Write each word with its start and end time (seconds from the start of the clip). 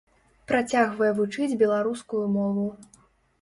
Працягвае 0.51 1.09
вучыць 1.19 1.59
беларускую 1.61 2.23
мову. 2.39 2.67